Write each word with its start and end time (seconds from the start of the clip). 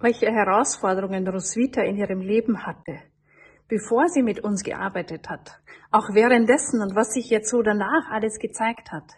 welche 0.00 0.26
Herausforderungen 0.26 1.26
Roswitha 1.26 1.82
in 1.82 1.96
ihrem 1.96 2.20
Leben 2.20 2.66
hatte, 2.66 2.98
bevor 3.68 4.08
sie 4.08 4.22
mit 4.22 4.40
uns 4.40 4.62
gearbeitet 4.62 5.28
hat, 5.28 5.60
auch 5.90 6.12
währenddessen 6.12 6.82
und 6.82 6.94
was 6.94 7.14
sich 7.14 7.30
jetzt 7.30 7.50
so 7.50 7.62
danach 7.62 8.10
alles 8.10 8.38
gezeigt 8.38 8.92
hat. 8.92 9.14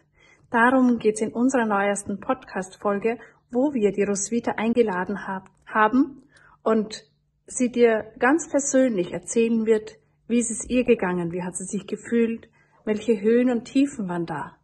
Darum 0.50 0.98
geht 0.98 1.16
es 1.16 1.20
in 1.20 1.32
unserer 1.32 1.66
neuesten 1.66 2.20
Podcast-Folge, 2.20 3.18
wo 3.50 3.74
wir 3.74 3.92
die 3.92 4.04
Roswitha 4.04 4.52
eingeladen 4.52 5.26
haben 5.66 6.22
und 6.62 7.04
sie 7.46 7.70
dir 7.70 8.12
ganz 8.18 8.48
persönlich 8.48 9.12
erzählen 9.12 9.66
wird, 9.66 9.96
wie 10.29 10.38
ist 10.38 10.50
es 10.50 10.68
ihr 10.68 10.84
gegangen, 10.84 11.32
wie 11.32 11.42
hat 11.42 11.56
sie 11.56 11.64
sich 11.64 11.86
gefühlt, 11.86 12.48
welche 12.84 13.20
Höhen 13.20 13.50
und 13.50 13.64
Tiefen 13.64 14.08
waren 14.08 14.26
da. 14.26 14.56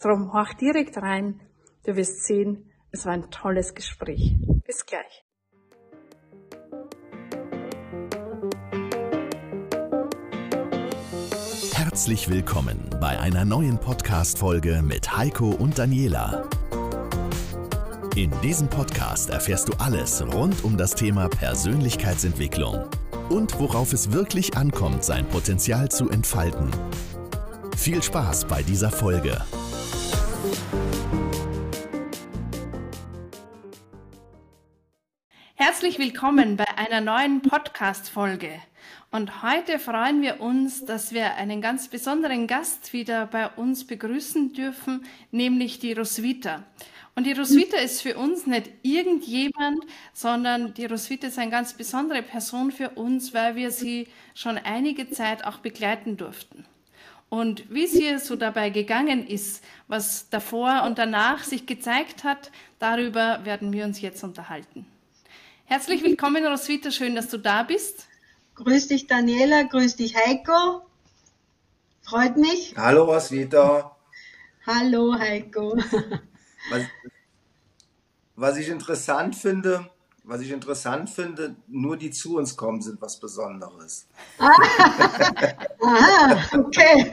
Darum 0.00 0.32
horch 0.32 0.54
direkt 0.54 0.96
rein, 0.96 1.40
du 1.84 1.96
wirst 1.96 2.24
sehen, 2.24 2.70
es 2.90 3.04
war 3.04 3.12
ein 3.12 3.30
tolles 3.30 3.74
Gespräch. 3.74 4.34
Bis 4.64 4.86
gleich. 4.86 5.27
Herzlich 11.98 12.30
willkommen 12.30 12.78
bei 13.00 13.18
einer 13.18 13.44
neuen 13.44 13.76
Podcast-Folge 13.76 14.82
mit 14.82 15.16
Heiko 15.16 15.50
und 15.50 15.80
Daniela. 15.80 16.48
In 18.14 18.30
diesem 18.40 18.68
Podcast 18.68 19.30
erfährst 19.30 19.68
du 19.68 19.72
alles 19.80 20.24
rund 20.24 20.62
um 20.62 20.76
das 20.76 20.94
Thema 20.94 21.28
Persönlichkeitsentwicklung 21.28 22.88
und 23.30 23.58
worauf 23.58 23.92
es 23.92 24.12
wirklich 24.12 24.56
ankommt, 24.56 25.02
sein 25.02 25.26
Potenzial 25.26 25.90
zu 25.90 26.08
entfalten. 26.08 26.70
Viel 27.76 28.00
Spaß 28.00 28.44
bei 28.44 28.62
dieser 28.62 28.92
Folge. 28.92 29.36
Herzlich 35.56 35.98
willkommen 35.98 36.56
bei 36.56 36.68
einer 36.76 37.00
neuen 37.00 37.42
Podcast-Folge. 37.42 38.52
Und 39.10 39.42
heute 39.42 39.78
freuen 39.78 40.20
wir 40.20 40.40
uns, 40.40 40.84
dass 40.84 41.12
wir 41.12 41.36
einen 41.36 41.62
ganz 41.62 41.88
besonderen 41.88 42.46
Gast 42.46 42.92
wieder 42.92 43.26
bei 43.26 43.48
uns 43.48 43.86
begrüßen 43.86 44.52
dürfen, 44.52 45.06
nämlich 45.30 45.78
die 45.78 45.94
Roswitha. 45.94 46.62
Und 47.14 47.24
die 47.24 47.32
Roswitha 47.32 47.78
ist 47.78 48.02
für 48.02 48.18
uns 48.18 48.46
nicht 48.46 48.70
irgendjemand, 48.82 49.82
sondern 50.12 50.74
die 50.74 50.84
Roswitha 50.84 51.28
ist 51.28 51.38
eine 51.38 51.50
ganz 51.50 51.72
besondere 51.72 52.22
Person 52.22 52.70
für 52.70 52.90
uns, 52.90 53.32
weil 53.32 53.56
wir 53.56 53.70
sie 53.70 54.08
schon 54.34 54.58
einige 54.58 55.08
Zeit 55.10 55.42
auch 55.42 55.58
begleiten 55.58 56.18
durften. 56.18 56.66
Und 57.30 57.72
wie 57.72 57.84
es 57.84 57.94
ihr 57.94 58.18
so 58.18 58.36
dabei 58.36 58.68
gegangen 58.68 59.26
ist, 59.26 59.64
was 59.86 60.28
davor 60.28 60.82
und 60.84 60.98
danach 60.98 61.44
sich 61.44 61.64
gezeigt 61.64 62.24
hat, 62.24 62.50
darüber 62.78 63.40
werden 63.44 63.72
wir 63.72 63.86
uns 63.86 64.02
jetzt 64.02 64.22
unterhalten. 64.22 64.84
Herzlich 65.64 66.02
willkommen, 66.02 66.46
Roswitha, 66.46 66.90
schön, 66.90 67.14
dass 67.14 67.28
du 67.30 67.38
da 67.38 67.62
bist. 67.62 68.07
Grüß 68.58 68.88
dich, 68.88 69.06
Daniela, 69.06 69.62
grüß 69.62 69.94
dich, 69.94 70.16
Heiko. 70.16 70.82
Freut 72.02 72.36
mich. 72.36 72.74
Hallo, 72.76 73.04
Roswitha. 73.04 73.96
Hallo, 74.66 75.14
Heiko. 75.16 75.76
Was, 76.70 76.82
was 78.34 78.56
ich 78.58 78.68
interessant 78.68 79.36
finde, 79.36 79.88
was 80.24 80.40
ich 80.40 80.50
interessant 80.50 81.08
finde, 81.08 81.54
nur 81.68 81.96
die 81.96 82.10
zu 82.10 82.36
uns 82.36 82.56
kommen, 82.56 82.82
sind 82.82 83.00
was 83.00 83.18
Besonderes. 83.18 84.06
Ah, 84.38 84.50
aha, 85.80 86.58
okay. 86.58 87.10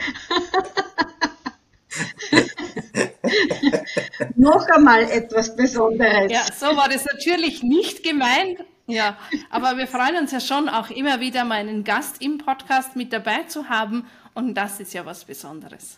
Noch 4.35 4.67
einmal 4.67 5.03
etwas 5.03 5.55
Besonderes. 5.55 6.31
Ja, 6.31 6.43
so 6.53 6.75
war 6.75 6.89
das 6.89 7.05
natürlich 7.05 7.63
nicht 7.63 8.03
gemeint. 8.03 8.65
Ja, 8.87 9.17
aber 9.49 9.77
wir 9.77 9.87
freuen 9.87 10.17
uns 10.17 10.31
ja 10.31 10.39
schon 10.39 10.69
auch 10.69 10.89
immer 10.89 11.19
wieder 11.19 11.43
mal 11.43 11.57
einen 11.57 11.83
Gast 11.83 12.21
im 12.21 12.37
Podcast 12.37 12.95
mit 12.95 13.11
dabei 13.11 13.43
zu 13.43 13.67
haben 13.67 14.05
und 14.35 14.53
das 14.53 14.79
ist 14.79 14.93
ja 14.93 15.05
was 15.05 15.25
Besonderes. 15.25 15.97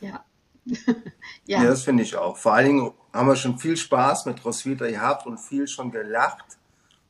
Ja. 0.00 0.24
ja. 1.46 1.62
ja, 1.62 1.64
das 1.64 1.84
finde 1.84 2.02
ich 2.02 2.16
auch. 2.16 2.36
Vor 2.36 2.54
allen 2.54 2.66
Dingen 2.66 2.92
haben 3.12 3.28
wir 3.28 3.36
schon 3.36 3.58
viel 3.58 3.76
Spaß 3.76 4.26
mit 4.26 4.44
Roswitha 4.44 4.86
gehabt 4.86 5.26
und 5.26 5.38
viel 5.38 5.66
schon 5.68 5.90
gelacht 5.90 6.58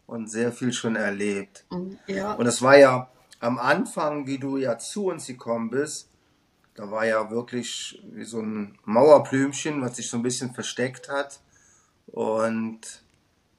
und 0.06 0.30
sehr 0.30 0.52
viel 0.52 0.72
schon 0.72 0.96
erlebt. 0.96 1.64
Ja. 2.06 2.34
Und 2.34 2.46
es 2.46 2.60
war 2.62 2.76
ja 2.76 3.10
am 3.40 3.58
Anfang, 3.58 4.26
wie 4.26 4.38
du 4.38 4.56
ja 4.56 4.78
zu 4.78 5.06
uns 5.06 5.26
gekommen 5.26 5.70
bist, 5.70 6.10
da 6.75 6.90
war 6.90 7.04
ja 7.04 7.30
wirklich 7.30 8.00
wie 8.12 8.25
so 8.25 8.40
ein 8.40 8.78
Mauerblümchen, 8.84 9.80
was 9.82 9.96
sich 9.96 10.08
so 10.08 10.16
ein 10.16 10.22
bisschen 10.22 10.54
versteckt 10.54 11.08
hat. 11.08 11.40
Und 12.06 13.02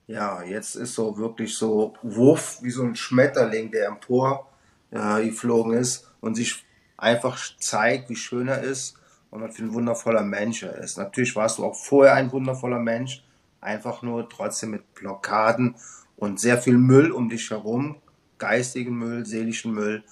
ja, 0.10 0.42
jetzt 0.42 0.76
ist 0.76 0.96
so 0.96 1.20
wirklich 1.20 1.56
so 1.56 1.94
Wurf, 2.02 2.58
wie 2.64 2.72
so 2.72 2.82
ein 2.82 2.96
Schmetterling, 2.96 3.70
der 3.70 3.90
empor 3.90 4.50
ja, 4.90 5.20
geflogen 5.20 5.74
ist 5.74 6.10
und 6.20 6.34
sich 6.34 6.66
einfach 6.98 7.40
zeigt, 7.60 8.10
wie 8.10 8.16
schön 8.16 8.48
er 8.48 8.64
ist 8.64 8.98
und 9.30 9.44
was 9.44 9.56
für 9.56 9.62
ein 9.62 9.74
wundervoller 9.74 10.24
Mensch 10.24 10.64
er 10.64 10.76
ist. 10.80 10.98
Natürlich 10.98 11.36
warst 11.36 11.60
du 11.60 11.66
auch 11.66 11.76
vorher 11.76 12.16
ein 12.16 12.32
wundervoller 12.32 12.80
Mensch, 12.80 13.24
einfach 13.62 14.02
nur 14.02 14.28
trotzdem 14.28 14.72
mit 14.72 14.96
Blockaden 14.96 15.76
und 16.18 16.40
sehr 16.40 16.58
viel 16.58 16.80
Müll 16.80 17.12
um 17.12 17.30
dich 17.30 17.52
herum, 17.52 17.98
geistigen 18.40 18.96
Müll, 18.98 19.28
seelischen 19.28 19.74
Müll. 19.74 20.04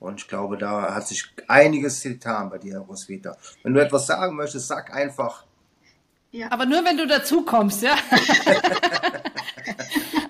Und 0.00 0.20
ich 0.20 0.28
glaube, 0.28 0.58
da 0.58 0.94
hat 0.94 1.08
sich 1.08 1.32
einiges 1.48 2.02
getan 2.02 2.50
bei 2.50 2.58
dir, 2.58 2.80
Roswitha. 2.80 3.38
Wenn 3.62 3.72
du 3.72 3.80
etwas 3.80 4.06
sagen 4.06 4.36
möchtest, 4.36 4.68
sag 4.68 4.92
einfach. 4.92 5.46
Ja. 6.30 6.52
Aber 6.52 6.66
nur 6.66 6.84
wenn 6.84 6.98
du 6.98 7.06
dazu 7.06 7.42
kommst, 7.42 7.80
ja. 7.82 7.96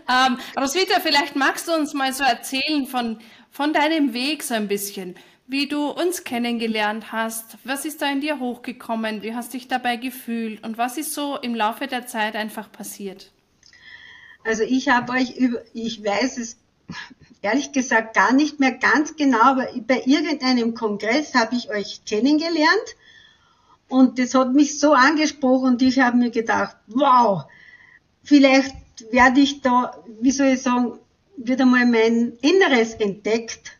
ähm, 0.08 0.38
Roswitha, 0.58 1.00
vielleicht 1.00 1.36
magst 1.36 1.68
du 1.68 1.72
uns 1.72 1.94
mal 1.94 2.12
so 2.12 2.24
erzählen 2.24 2.86
von, 2.86 3.18
von 3.50 3.72
deinem 3.72 4.12
Weg 4.12 4.42
so 4.42 4.54
ein 4.54 4.68
bisschen 4.68 5.16
wie 5.46 5.68
du 5.68 5.90
uns 5.90 6.24
kennengelernt 6.24 7.12
hast. 7.12 7.56
Was 7.64 7.84
ist 7.84 8.02
da 8.02 8.10
in 8.10 8.20
dir 8.20 8.40
hochgekommen? 8.40 9.22
Wie 9.22 9.34
hast 9.34 9.52
du 9.52 9.58
dich 9.58 9.68
dabei 9.68 9.96
gefühlt? 9.96 10.62
Und 10.64 10.76
was 10.76 10.98
ist 10.98 11.14
so 11.14 11.36
im 11.36 11.54
Laufe 11.54 11.86
der 11.86 12.06
Zeit 12.06 12.34
einfach 12.34 12.70
passiert? 12.70 13.30
Also 14.44 14.62
ich 14.62 14.88
habe 14.88 15.12
euch 15.12 15.36
über, 15.36 15.60
ich 15.72 16.04
weiß 16.04 16.38
es 16.38 16.56
ehrlich 17.42 17.72
gesagt 17.72 18.14
gar 18.14 18.32
nicht 18.32 18.60
mehr 18.60 18.72
ganz 18.72 19.16
genau, 19.16 19.42
aber 19.42 19.68
bei 19.86 20.02
irgendeinem 20.04 20.74
Kongress 20.74 21.34
habe 21.34 21.56
ich 21.56 21.68
euch 21.70 22.04
kennengelernt 22.04 22.96
und 23.88 24.18
das 24.18 24.34
hat 24.34 24.52
mich 24.52 24.78
so 24.78 24.94
angesprochen 24.94 25.66
und 25.66 25.82
ich 25.82 25.98
habe 25.98 26.16
mir 26.16 26.30
gedacht, 26.30 26.76
wow, 26.86 27.44
vielleicht 28.22 28.74
werde 29.10 29.40
ich 29.40 29.60
da, 29.60 30.02
wie 30.20 30.30
soll 30.30 30.48
ich 30.48 30.62
sagen, 30.62 30.98
wird 31.36 31.60
einmal 31.60 31.86
mein 31.86 32.32
Inneres 32.40 32.94
entdeckt 32.94 33.76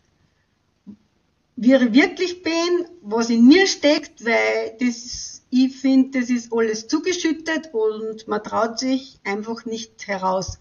wie 1.56 1.74
ich 1.74 1.92
wirklich 1.92 2.42
bin, 2.42 2.86
was 3.02 3.30
in 3.30 3.46
mir 3.46 3.66
steckt, 3.66 4.24
weil 4.24 4.76
das, 4.78 5.42
ich 5.50 5.74
finde, 5.74 6.20
das 6.20 6.28
ist 6.28 6.52
alles 6.52 6.86
zugeschüttet 6.86 7.70
und 7.72 8.28
man 8.28 8.42
traut 8.42 8.78
sich 8.78 9.18
einfach 9.24 9.64
nicht 9.64 10.06
heraus. 10.06 10.58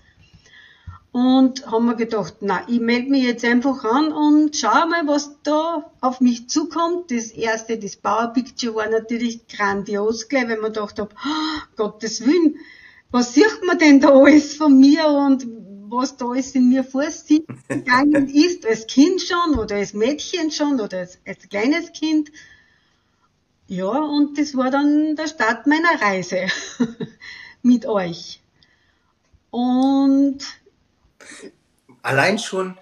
Und 1.11 1.67
haben 1.67 1.85
wir 1.85 1.95
gedacht, 1.95 2.35
na, 2.41 2.65
ich 2.67 2.79
melde 2.79 3.09
mich 3.09 3.23
jetzt 3.23 3.45
einfach 3.45 3.83
an 3.85 4.11
und 4.11 4.55
schau 4.55 4.85
mal, 4.87 5.07
was 5.07 5.31
da 5.43 5.91
auf 6.01 6.19
mich 6.19 6.49
zukommt. 6.49 7.09
Das 7.09 7.31
erste, 7.31 7.77
das 7.77 7.95
Power 7.95 8.33
Picture 8.33 8.75
war 8.75 8.89
natürlich 8.89 9.47
grandios 9.47 10.27
gleich, 10.27 10.49
weil 10.49 10.59
man 10.59 10.73
gedacht 10.73 10.99
hab, 10.99 11.13
oh, 11.13 11.61
Gottes 11.77 12.25
Willen, 12.25 12.57
was 13.11 13.33
sieht 13.33 13.61
man 13.65 13.77
denn 13.77 13.99
da 13.99 14.09
alles 14.09 14.55
von 14.55 14.77
mir 14.79 15.07
und 15.07 15.45
was 15.89 16.17
da 16.17 16.25
alles 16.25 16.51
in 16.55 16.69
mir 16.69 16.83
vor 16.83 17.09
sich 17.09 17.43
gegangen 17.67 18.27
ist, 18.33 18.65
als 18.65 18.87
Kind 18.87 19.21
schon 19.21 19.57
oder 19.57 19.75
als 19.77 19.93
Mädchen 19.93 20.51
schon 20.51 20.79
oder 20.79 20.99
als, 20.99 21.19
als 21.25 21.47
kleines 21.49 21.91
Kind. 21.91 22.31
Ja, 23.67 23.87
und 23.87 24.37
das 24.37 24.55
war 24.55 24.69
dann 24.69 25.15
der 25.15 25.27
Start 25.27 25.65
meiner 25.67 26.01
Reise 26.01 26.47
mit 27.61 27.85
euch. 27.85 28.41
Und 29.49 30.39
allein 32.01 32.37
schon, 32.39 32.77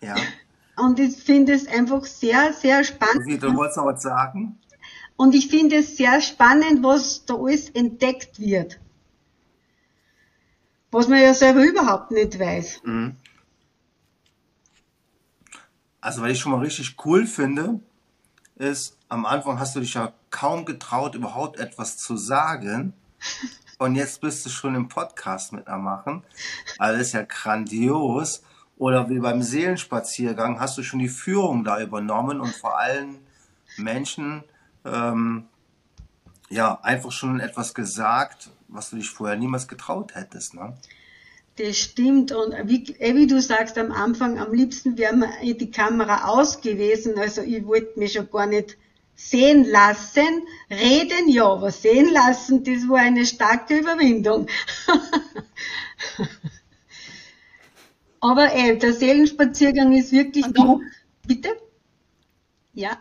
ja. 0.00 0.14
Und 0.78 0.98
ich 0.98 1.16
finde 1.16 1.54
es 1.54 1.66
einfach 1.66 2.04
sehr, 2.04 2.52
sehr 2.52 2.84
spannend. 2.84 3.24
Wie, 3.24 3.38
du 3.38 3.56
wolltest 3.56 3.78
noch 3.78 3.86
was 3.86 4.02
sagen? 4.02 4.58
Und 5.16 5.34
ich 5.34 5.48
finde 5.48 5.76
es 5.76 5.96
sehr 5.96 6.20
spannend, 6.20 6.82
was 6.82 7.24
da 7.24 7.34
alles 7.34 7.70
entdeckt 7.70 8.38
wird 8.38 8.78
was 10.96 11.08
man 11.08 11.20
ja 11.20 11.34
selber 11.34 11.62
überhaupt 11.62 12.10
nicht 12.10 12.38
weiß. 12.38 12.80
Mhm. 12.84 13.16
Also, 16.00 16.22
was 16.22 16.30
ich 16.30 16.40
schon 16.40 16.52
mal 16.52 16.60
richtig 16.60 16.96
cool 17.04 17.26
finde, 17.26 17.80
ist, 18.56 18.96
am 19.08 19.26
Anfang 19.26 19.58
hast 19.58 19.76
du 19.76 19.80
dich 19.80 19.94
ja 19.94 20.12
kaum 20.30 20.64
getraut, 20.64 21.14
überhaupt 21.14 21.58
etwas 21.58 21.98
zu 21.98 22.16
sagen. 22.16 22.92
Und 23.78 23.94
jetzt 23.94 24.22
bist 24.22 24.46
du 24.46 24.50
schon 24.50 24.74
im 24.74 24.88
Podcast 24.88 25.52
mit 25.52 25.68
am 25.68 25.84
Machen. 25.84 26.22
Also 26.78 26.98
ist 26.98 27.12
ja 27.12 27.22
grandios. 27.22 28.42
Oder 28.78 29.10
wie 29.10 29.18
beim 29.18 29.42
Seelenspaziergang 29.42 30.60
hast 30.60 30.78
du 30.78 30.82
schon 30.82 30.98
die 30.98 31.10
Führung 31.10 31.62
da 31.62 31.80
übernommen 31.80 32.40
und 32.40 32.54
vor 32.54 32.78
allen 32.78 33.18
Menschen 33.76 34.44
ähm, 34.86 35.46
ja 36.48 36.78
einfach 36.82 37.12
schon 37.12 37.40
etwas 37.40 37.74
gesagt, 37.74 38.50
was 38.68 38.90
du 38.90 38.96
dich 38.96 39.10
vorher 39.10 39.36
niemals 39.36 39.68
getraut 39.68 40.14
hättest, 40.14 40.54
ne? 40.54 40.76
Das 41.56 41.78
stimmt. 41.78 42.32
Und 42.32 42.54
wie, 42.68 42.84
eh, 42.98 43.14
wie 43.14 43.26
du 43.26 43.40
sagst 43.40 43.78
am 43.78 43.90
Anfang, 43.90 44.38
am 44.38 44.52
liebsten 44.52 44.98
wäre 44.98 45.16
mir 45.16 45.54
die 45.54 45.70
Kamera 45.70 46.28
aus 46.28 46.60
gewesen. 46.60 47.18
Also 47.18 47.40
ich 47.42 47.66
wollte 47.66 47.98
mich 47.98 48.12
schon 48.12 48.30
gar 48.30 48.46
nicht 48.46 48.76
sehen 49.14 49.64
lassen. 49.64 50.46
Reden 50.70 51.30
ja, 51.30 51.46
aber 51.46 51.70
sehen 51.70 52.12
lassen, 52.12 52.62
das 52.62 52.86
war 52.88 52.98
eine 52.98 53.24
starke 53.24 53.78
Überwindung. 53.78 54.48
aber 58.20 58.52
ey, 58.52 58.78
der 58.78 58.92
Seelenspaziergang 58.92 59.94
ist 59.94 60.12
wirklich 60.12 60.52
gut. 60.52 60.82
Bitte? 61.26 61.48
Ja. 62.74 62.98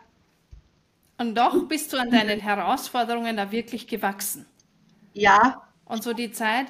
Und 1.18 1.36
doch 1.36 1.68
bist 1.68 1.92
du 1.92 1.98
an 1.98 2.10
deinen 2.10 2.40
Herausforderungen 2.40 3.36
da 3.36 3.52
wirklich 3.52 3.88
gewachsen. 3.88 4.46
Ja. 5.16 5.68
Und 5.86 6.04
so 6.04 6.14
die 6.14 6.32
Zeit, 6.32 6.68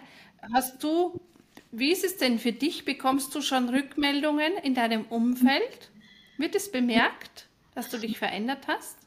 hast 0.53 0.81
du 0.83 1.19
wie 1.77 1.91
ist 1.91 2.05
es 2.05 2.15
denn 2.15 2.39
für 2.39 2.53
dich? 2.53 2.85
Bekommst 2.85 3.35
du 3.35 3.41
schon 3.41 3.67
Rückmeldungen 3.67 4.53
in 4.63 4.75
deinem 4.75 5.05
Umfeld? 5.07 5.91
Wird 6.37 6.55
es 6.55 6.71
bemerkt, 6.71 7.49
dass 7.73 7.89
du 7.89 7.97
dich 7.97 8.17
verändert 8.17 8.67
hast? 8.67 8.97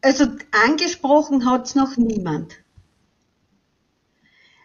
Also 0.00 0.26
angesprochen 0.50 1.44
hat 1.44 1.66
es 1.66 1.74
noch 1.74 1.98
niemand. 1.98 2.54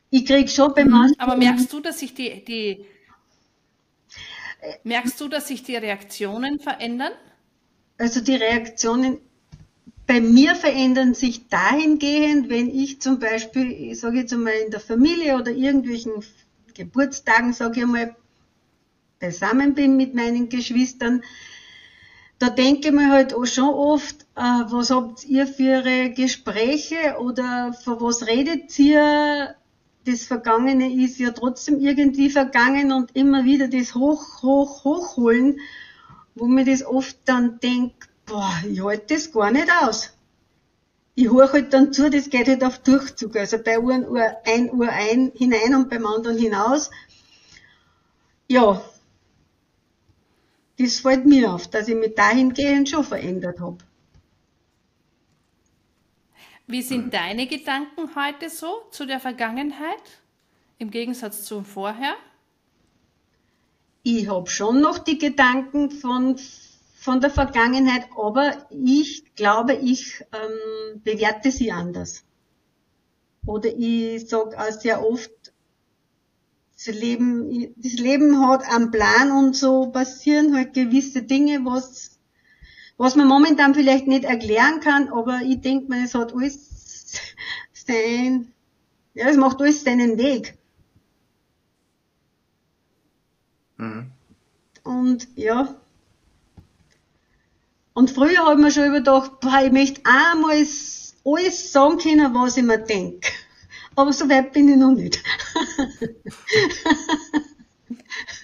Ich 0.10 0.25
krieg 0.25 0.50
schon 0.50 0.74
beim 0.74 0.88
mhm. 0.88 1.13
Aber 1.18 1.36
merkst 1.36 1.71
du, 1.74 1.81
dass 1.81 2.00
sich 2.00 2.13
die, 2.13 2.44
die 2.45 2.86
merkst 4.83 5.19
du, 5.19 5.27
dass 5.27 5.50
sich 5.50 5.63
die 5.63 5.75
Reaktionen 5.75 6.60
verändern? 6.60 7.12
Also 7.98 8.21
die 8.21 8.36
Reaktionen 8.36 9.19
bei 10.07 10.21
mir 10.21 10.56
verändern 10.56 11.13
sich 11.13 11.50
dahingehend, 11.50 12.50
wenn 12.50 12.74
ich 12.74 13.01
zum 13.01 13.19
Beispiel, 13.19 13.71
ich 13.71 14.00
sage 14.00 14.19
jetzt 14.19 14.33
einmal 14.33 14.54
in 14.65 14.71
der 14.71 14.80
Familie 14.80 15.36
oder 15.36 15.51
irgendwelchen 15.51 16.24
Geburtstagen, 16.74 17.51
sage 17.51 17.81
ich 17.81 17.86
mal, 17.86 18.15
beisammen 19.19 19.74
bin 19.74 19.98
mit 19.98 20.15
meinen 20.15 20.48
Geschwistern, 20.48 21.24
da 22.39 22.50
denke 22.50 22.89
ich 22.89 22.94
mir 22.94 23.09
halt 23.09 23.33
auch 23.33 23.45
schon 23.45 23.69
oft, 23.69 24.21
äh, 24.36 24.42
was 24.42 24.92
habt 24.92 25.25
ihr 25.25 25.45
für 25.48 25.63
ihre 25.63 26.12
Gespräche 26.12 27.18
oder 27.19 27.74
für 27.74 28.00
was 28.00 28.27
redet 28.27 28.77
ihr? 28.80 29.56
Das 30.06 30.24
Vergangene 30.24 31.03
ist 31.03 31.18
ja 31.18 31.31
trotzdem 31.31 31.80
irgendwie 31.80 32.30
vergangen 32.30 32.94
und 32.94 33.13
immer 33.15 33.44
wieder 33.44 33.68
das 33.68 33.95
hoch, 33.95 34.42
hoch, 34.42 34.86
hochholen, 34.86 35.60
wo 36.36 36.45
mir 36.45 36.63
das 36.63 36.86
oft 36.86 37.18
dann 37.25 37.60
denkt, 37.60 38.07
boah, 38.27 38.53
ich 38.69 38.83
halte 38.83 39.15
das 39.15 39.31
gar 39.31 39.50
nicht 39.50 39.71
aus 39.81 40.12
ich 41.18 41.31
höre 41.31 41.51
halt 41.51 41.74
dann 41.74 41.91
zu, 41.91 42.12
das 42.12 42.29
geht 42.29 42.47
halt 42.47 42.63
auf 42.63 42.77
Durchzug. 42.77 43.35
Also 43.35 43.57
bei 43.57 43.79
Uhr, 43.79 44.07
Uhr 44.07 44.38
ein 44.45 44.71
Uhr 44.71 44.88
ein, 44.88 45.31
hinein 45.35 45.74
und 45.74 45.89
beim 45.89 46.06
anderen 46.06 46.38
hinaus. 46.38 46.91
Ja, 48.47 48.79
das 50.77 51.00
fällt 51.00 51.25
mir 51.25 51.51
auf, 51.51 51.68
dass 51.68 51.88
ich 51.88 51.95
mich 51.95 52.13
dahingehend 52.13 52.88
schon 52.88 53.03
verändert 53.03 53.59
habe. 53.59 53.79
Wie 56.68 56.83
sind 56.83 57.12
deine 57.15 57.47
Gedanken 57.47 58.15
heute 58.15 58.51
so 58.51 58.83
zu 58.91 59.07
der 59.07 59.19
Vergangenheit 59.19 60.03
im 60.77 60.91
Gegensatz 60.91 61.45
zu 61.45 61.63
vorher? 61.63 62.13
Ich 64.03 64.29
habe 64.29 64.47
schon 64.51 64.81
noch 64.81 65.00
die 65.00 65.18
Gedanken 65.18 65.89
von 65.89 66.38
von 67.07 67.21
der 67.21 67.30
Vergangenheit, 67.30 68.09
aber 68.18 68.68
ich 68.69 69.33
glaube, 69.36 69.75
ich 69.75 70.25
ähm, 70.33 71.01
bewerte 71.06 71.51
sie 71.51 71.71
anders. 71.71 72.25
Oder 73.45 73.69
ich 73.77 74.27
sage 74.27 74.59
auch 74.59 74.71
sehr 74.77 75.09
oft, 75.09 75.31
das 76.75 76.88
Leben, 76.88 77.74
das 77.77 77.94
Leben 77.94 78.45
hat 78.45 78.69
einen 78.69 78.92
Plan 78.92 79.31
und 79.31 79.56
so 79.56 79.89
passieren 79.89 80.54
halt 80.54 80.74
gewisse 80.74 81.21
Dinge, 81.21 81.63
was, 81.63 82.19
was 82.98 83.15
man 83.15 83.30
momentan 83.30 83.74
vielleicht 83.74 84.07
nicht 84.07 84.25
erklären 84.25 84.81
kann, 84.81 85.07
aber 85.07 85.39
ich 85.44 85.62
denke 85.62 85.88
mir, 85.88 86.03
es 86.03 86.13
hat 86.13 86.33
alles 86.33 87.21
sein, 87.71 88.51
ja, 89.13 89.30
es 89.30 89.38
macht 89.38 89.62
alles 89.62 89.86
seinen 89.86 90.18
Weg. 90.18 90.57
Mhm. 93.77 94.12
Und 94.83 95.30
ja, 95.38 95.74
und 97.97 98.11
früher 98.11 98.45
habe 98.45 98.53
ich 98.53 98.59
mir 98.59 98.69
schon 98.69 98.85
überdacht, 98.85 99.39
boah, 99.39 99.59
ich 99.65 99.71
möchte 99.71 100.01
einmal 100.03 100.51
alles 100.51 101.71
sagen 101.71 101.97
können, 101.97 102.31
was 102.35 102.55
ich 102.55 102.63
mir 102.63 102.77
denke. 102.77 103.27
Aber 103.95 104.13
so 104.13 104.29
weit 104.29 104.53
bin 104.53 104.69
ich 104.69 104.77
noch 104.77 104.91
nicht. 104.91 105.17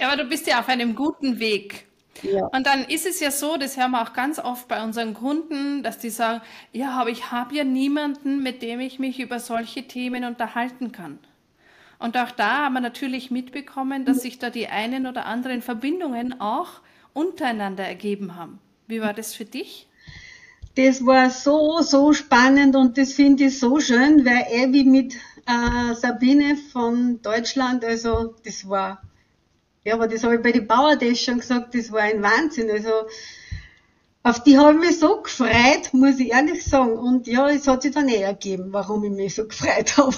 ja, 0.00 0.08
aber 0.08 0.24
du 0.24 0.28
bist 0.28 0.48
ja 0.48 0.58
auf 0.58 0.68
einem 0.68 0.96
guten 0.96 1.38
Weg. 1.38 1.86
Ja. 2.22 2.46
Und 2.46 2.66
dann 2.66 2.86
ist 2.86 3.06
es 3.06 3.20
ja 3.20 3.30
so, 3.30 3.58
das 3.58 3.76
hören 3.76 3.92
wir 3.92 4.02
auch 4.02 4.12
ganz 4.12 4.40
oft 4.40 4.66
bei 4.66 4.82
unseren 4.82 5.14
Kunden, 5.14 5.84
dass 5.84 6.00
die 6.00 6.10
sagen, 6.10 6.42
ja, 6.72 6.98
aber 7.00 7.10
ich 7.10 7.30
habe 7.30 7.54
ja 7.54 7.62
niemanden, 7.62 8.42
mit 8.42 8.60
dem 8.60 8.80
ich 8.80 8.98
mich 8.98 9.20
über 9.20 9.38
solche 9.38 9.86
Themen 9.86 10.24
unterhalten 10.24 10.90
kann. 10.90 11.20
Und 12.00 12.16
auch 12.16 12.32
da 12.32 12.64
haben 12.64 12.72
wir 12.72 12.80
natürlich 12.80 13.30
mitbekommen, 13.30 14.04
dass 14.04 14.22
sich 14.22 14.40
da 14.40 14.50
die 14.50 14.66
einen 14.66 15.06
oder 15.06 15.26
anderen 15.26 15.62
Verbindungen 15.62 16.40
auch 16.40 16.80
untereinander 17.16 17.84
ergeben 17.84 18.36
haben. 18.36 18.58
Wie 18.86 19.00
war 19.00 19.14
das 19.14 19.34
für 19.34 19.44
dich? 19.46 19.88
Das 20.76 21.04
war 21.06 21.30
so, 21.30 21.80
so 21.80 22.12
spannend 22.12 22.76
und 22.76 22.98
das 22.98 23.14
finde 23.14 23.44
ich 23.44 23.58
so 23.58 23.80
schön, 23.80 24.26
weil 24.26 24.72
wie 24.72 24.84
mit 24.84 25.14
äh, 25.46 25.94
Sabine 25.94 26.56
von 26.56 27.22
Deutschland, 27.22 27.84
also 27.84 28.34
das 28.44 28.68
war, 28.68 29.00
ja, 29.84 29.94
aber 29.94 30.06
das 30.06 30.22
habe 30.22 30.36
ich 30.36 30.42
bei 30.42 30.52
den 30.52 30.66
Bauerdays 30.66 31.20
schon 31.20 31.38
gesagt, 31.38 31.74
das 31.74 31.90
war 31.90 32.00
ein 32.00 32.22
Wahnsinn. 32.22 32.70
Also 32.70 32.90
auf 34.22 34.42
die 34.42 34.58
habe 34.58 34.74
ich 34.74 34.80
mich 34.80 34.98
so 34.98 35.22
gefreut, 35.22 35.92
muss 35.92 36.18
ich 36.18 36.32
ehrlich 36.32 36.62
sagen. 36.64 36.98
Und 36.98 37.26
ja, 37.26 37.48
es 37.48 37.66
hat 37.66 37.82
sich 37.82 37.92
dann 37.92 38.08
eh 38.08 38.20
ergeben, 38.20 38.72
warum 38.72 39.04
ich 39.04 39.12
mich 39.12 39.34
so 39.34 39.46
gefreut 39.46 39.96
habe. 39.96 40.14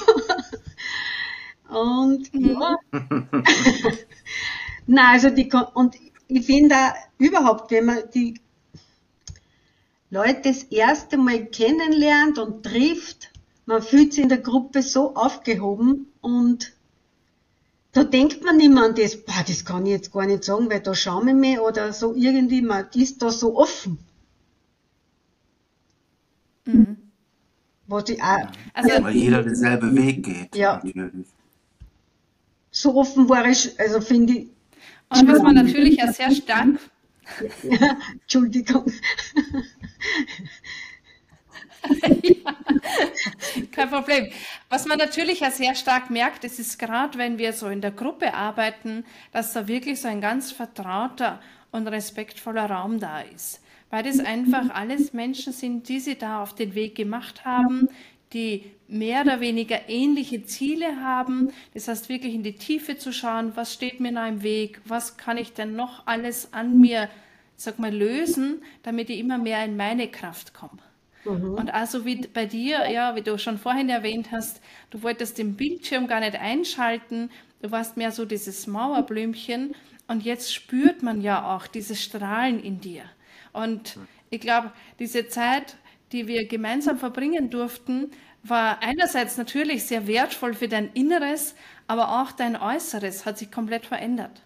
und 1.68 2.30
ja. 2.34 2.78
Nein, 4.86 5.06
also 5.06 5.28
die, 5.28 5.50
und 5.74 5.94
ich 6.28 6.46
finde 6.46 6.76
überhaupt, 7.18 7.70
wenn 7.70 7.86
man 7.86 7.98
die 8.14 8.40
Leute 10.10 10.42
das 10.44 10.62
erste 10.64 11.16
Mal 11.16 11.46
kennenlernt 11.46 12.38
und 12.38 12.62
trifft, 12.62 13.30
man 13.66 13.82
fühlt 13.82 14.14
sich 14.14 14.22
in 14.22 14.28
der 14.28 14.38
Gruppe 14.38 14.82
so 14.82 15.14
aufgehoben 15.14 16.06
und 16.20 16.72
da 17.92 18.04
denkt 18.04 18.44
man 18.44 18.58
nicht 18.58 18.72
mehr 18.72 18.84
an 18.84 18.94
das, 18.94 19.16
boah, 19.16 19.44
das 19.46 19.64
kann 19.64 19.86
ich 19.86 19.92
jetzt 19.92 20.12
gar 20.12 20.26
nicht 20.26 20.44
sagen, 20.44 20.70
weil 20.70 20.80
da 20.80 20.94
schauen 20.94 21.26
wir 21.26 21.34
mich 21.34 21.58
oder 21.58 21.92
so 21.92 22.14
irgendwie, 22.14 22.62
man 22.62 22.86
ist 22.94 23.22
da 23.22 23.30
so 23.30 23.56
offen. 23.56 23.98
Mhm. 26.64 26.96
Was 27.86 28.08
ich 28.10 28.22
auch, 28.22 28.46
also, 28.74 29.02
weil 29.02 29.16
jeder 29.16 29.42
denselben 29.42 29.96
Weg 29.96 30.22
geht. 30.22 30.54
Ja. 30.54 30.80
Natürlich. 30.84 31.26
So 32.70 32.94
offen 32.96 33.28
war 33.30 33.46
ich, 33.46 33.80
also 33.80 34.02
finde 34.02 34.34
ich, 34.34 34.48
und 35.10 35.28
was 35.28 35.42
man 35.42 35.54
natürlich 35.54 35.96
ja 35.96 36.12
sehr 36.12 36.30
stark. 36.30 36.78
Entschuldigung. 38.22 38.90
ja, 42.12 42.54
kein 43.72 43.90
Problem. 43.90 44.28
Was 44.68 44.86
man 44.86 44.98
natürlich 44.98 45.40
ja 45.40 45.50
sehr 45.50 45.74
stark 45.74 46.10
merkt, 46.10 46.44
das 46.44 46.58
ist 46.58 46.78
gerade, 46.78 47.18
wenn 47.18 47.38
wir 47.38 47.52
so 47.52 47.68
in 47.68 47.80
der 47.80 47.90
Gruppe 47.90 48.34
arbeiten, 48.34 49.04
dass 49.32 49.52
da 49.52 49.68
wirklich 49.68 50.00
so 50.00 50.08
ein 50.08 50.20
ganz 50.20 50.52
vertrauter 50.52 51.40
und 51.70 51.86
respektvoller 51.86 52.70
Raum 52.70 52.98
da 53.00 53.20
ist. 53.20 53.60
Weil 53.90 54.02
das 54.02 54.20
einfach 54.20 54.68
alles 54.70 55.14
Menschen 55.14 55.52
sind, 55.52 55.88
die 55.88 56.00
sie 56.00 56.16
da 56.16 56.42
auf 56.42 56.54
den 56.54 56.74
Weg 56.74 56.94
gemacht 56.94 57.44
haben, 57.44 57.88
die 58.32 58.70
mehr 58.88 59.22
oder 59.22 59.40
weniger 59.40 59.88
ähnliche 59.88 60.44
Ziele 60.44 61.02
haben. 61.02 61.50
Das 61.74 61.88
heißt, 61.88 62.08
wirklich 62.08 62.34
in 62.34 62.42
die 62.42 62.54
Tiefe 62.54 62.96
zu 62.96 63.12
schauen, 63.12 63.52
was 63.54 63.72
steht 63.72 64.00
mir 64.00 64.12
da 64.12 64.26
im 64.26 64.42
Weg, 64.42 64.80
was 64.84 65.16
kann 65.16 65.36
ich 65.36 65.52
denn 65.52 65.76
noch 65.76 66.06
alles 66.06 66.52
an 66.52 66.78
mir, 66.78 67.08
sag 67.56 67.78
mal, 67.78 67.94
lösen, 67.94 68.62
damit 68.82 69.10
ich 69.10 69.18
immer 69.18 69.38
mehr 69.38 69.64
in 69.64 69.76
meine 69.76 70.08
Kraft 70.08 70.54
komme. 70.54 70.78
Mhm. 71.24 71.54
Und 71.54 71.74
also 71.74 72.04
wie 72.04 72.26
bei 72.26 72.46
dir, 72.46 72.90
ja, 72.90 73.14
wie 73.16 73.22
du 73.22 73.38
schon 73.38 73.58
vorhin 73.58 73.88
erwähnt 73.88 74.30
hast, 74.32 74.60
du 74.90 75.02
wolltest 75.02 75.38
den 75.38 75.56
Bildschirm 75.56 76.06
gar 76.06 76.20
nicht 76.20 76.36
einschalten, 76.36 77.30
du 77.60 77.70
warst 77.70 77.96
mehr 77.96 78.12
so 78.12 78.24
dieses 78.24 78.66
Mauerblümchen 78.66 79.74
und 80.06 80.24
jetzt 80.24 80.54
spürt 80.54 81.02
man 81.02 81.20
ja 81.20 81.54
auch 81.54 81.66
dieses 81.66 82.02
Strahlen 82.02 82.62
in 82.62 82.80
dir. 82.80 83.02
Und 83.52 83.98
ich 84.30 84.40
glaube, 84.40 84.72
diese 84.98 85.28
Zeit, 85.28 85.76
die 86.12 86.26
wir 86.26 86.46
gemeinsam 86.46 86.98
verbringen 86.98 87.50
durften, 87.50 88.10
war 88.42 88.82
einerseits 88.82 89.36
natürlich 89.36 89.84
sehr 89.84 90.06
wertvoll 90.06 90.54
für 90.54 90.68
dein 90.68 90.92
Inneres, 90.92 91.54
aber 91.86 92.20
auch 92.20 92.32
dein 92.32 92.56
Äußeres 92.56 93.26
hat 93.26 93.38
sich 93.38 93.50
komplett 93.50 93.86
verändert. 93.86 94.42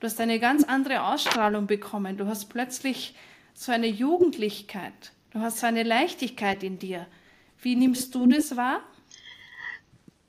Du 0.00 0.06
hast 0.06 0.20
eine 0.20 0.38
ganz 0.38 0.64
andere 0.64 1.02
Ausstrahlung 1.02 1.66
bekommen. 1.66 2.16
Du 2.16 2.26
hast 2.26 2.46
plötzlich 2.46 3.14
so 3.54 3.72
eine 3.72 3.88
Jugendlichkeit. 3.88 5.12
Du 5.30 5.40
hast 5.40 5.58
so 5.58 5.66
eine 5.66 5.82
Leichtigkeit 5.82 6.62
in 6.62 6.78
dir. 6.78 7.06
Wie 7.60 7.74
nimmst 7.74 8.14
du 8.14 8.26
das 8.26 8.56
wahr? 8.56 8.80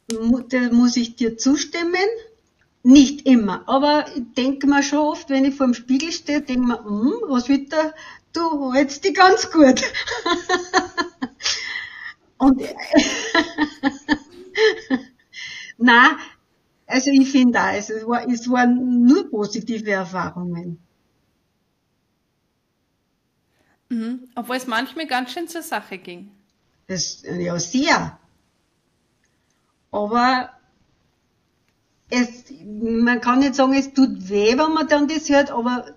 da 0.08 0.60
muss 0.72 0.98
ich 0.98 1.16
dir 1.16 1.38
zustimmen. 1.38 2.08
Nicht 2.82 3.28
immer, 3.28 3.68
aber 3.68 4.06
ich 4.16 4.24
denke 4.38 4.66
mir 4.66 4.82
schon 4.82 5.00
oft, 5.00 5.30
wenn 5.30 5.44
ich 5.44 5.54
vor 5.54 5.68
dem 5.68 5.74
Spiegel 5.74 6.14
stehe, 6.14 6.42
denke 6.42 6.66
mir, 6.66 6.84
hm, 6.84 7.14
was 7.28 7.50
wird 7.50 7.74
da, 7.74 7.94
du 8.34 8.74
hältst 8.74 9.04
die 9.04 9.14
ganz 9.14 9.52
gut. 9.52 9.82
Und 12.38 12.62
na, 15.78 16.18
also 16.88 17.12
ich 17.12 17.32
finde 17.32 17.60
auch, 17.60 17.66
also 17.66 17.94
es, 17.94 18.08
war, 18.08 18.28
es 18.28 18.50
waren 18.50 19.06
nur 19.06 19.30
positive 19.30 19.92
Erfahrungen. 19.92 20.80
Mhm. 23.90 24.30
Obwohl 24.36 24.56
es 24.56 24.68
manchmal 24.68 25.08
ganz 25.08 25.32
schön 25.32 25.48
zur 25.48 25.62
Sache 25.62 25.98
ging. 25.98 26.32
Das, 26.88 27.24
ja, 27.24 27.60
sehr. 27.60 28.20
Aber 29.92 30.52
es, 32.10 32.46
man 32.66 33.22
kann 33.22 33.40
nicht 33.40 33.56
sagen, 33.56 33.74
es 33.74 33.94
tut 33.94 34.30
weh, 34.30 34.58
wenn 34.58 34.74
man 34.74 34.88
dann 34.88 35.08
das 35.08 35.30
hört, 35.30 35.52
aber, 35.52 35.96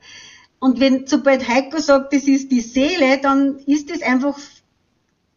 und 0.63 0.79
wenn, 0.79 1.09
sobald 1.09 1.49
Heiko 1.49 1.81
sagt, 1.81 2.13
das 2.13 2.29
ist 2.29 2.53
die 2.53 2.61
Seele, 2.61 3.19
dann 3.21 3.59
ist 3.67 3.91
das 3.91 4.01
einfach, 4.01 4.39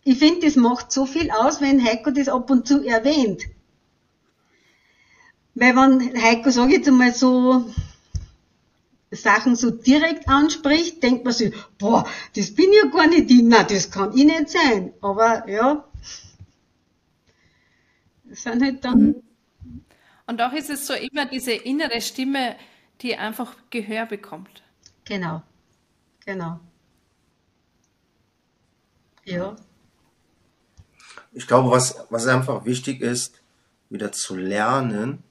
ich 0.03 0.19
finde, 0.19 0.45
das 0.45 0.55
macht 0.55 0.91
so 0.91 1.07
viel 1.07 1.31
aus, 1.31 1.61
wenn 1.61 1.83
Heiko 1.83 2.11
das 2.11 2.29
ab 2.29 2.51
und 2.51 2.67
zu 2.67 2.83
erwähnt. 2.85 3.41
Weil 5.55 5.75
wenn 5.75 6.21
Heiko, 6.21 6.51
sage 6.51 6.73
ich 6.73 6.77
jetzt 6.77 6.89
einmal 6.89 7.11
so, 7.11 7.65
Sachen 9.09 9.55
so 9.55 9.71
direkt 9.71 10.29
anspricht, 10.29 11.01
denkt 11.01 11.25
man 11.25 11.33
sich, 11.33 11.55
boah, 11.79 12.07
das 12.35 12.53
bin 12.53 12.71
ja 12.71 12.87
gar 12.91 13.07
nicht 13.07 13.31
ich, 13.31 13.41
na, 13.41 13.63
das 13.63 13.89
kann 13.89 14.15
ich 14.15 14.25
nicht 14.25 14.49
sein. 14.49 14.93
Aber 15.01 15.49
ja, 15.49 15.85
das 18.25 18.43
sind 18.43 18.61
halt 18.61 18.85
dann. 18.85 19.01
Mhm. 19.01 19.23
Und 20.27 20.39
auch 20.43 20.53
ist 20.53 20.69
es 20.69 20.85
so 20.85 20.93
immer 20.93 21.25
diese 21.25 21.53
innere 21.53 22.01
Stimme, 22.01 22.55
die 23.01 23.15
einfach 23.15 23.55
Gehör 23.71 24.05
bekommt. 24.05 24.61
Genau, 25.05 25.43
genau. 26.25 26.59
Ja. 29.23 29.55
Ich 31.31 31.47
glaube, 31.47 31.71
was, 31.71 32.05
was 32.09 32.27
einfach 32.27 32.65
wichtig 32.65 33.01
ist, 33.01 33.41
wieder 33.89 34.11
zu 34.11 34.35
lernen, 34.35 35.23